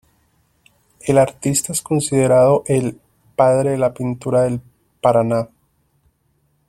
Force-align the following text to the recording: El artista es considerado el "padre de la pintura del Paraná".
El 1.01 1.19
artista 1.19 1.71
es 1.73 1.83
considerado 1.83 2.63
el 2.65 2.99
"padre 3.35 3.69
de 3.69 3.77
la 3.77 3.93
pintura 3.93 4.41
del 4.45 4.59
Paraná". 4.99 5.47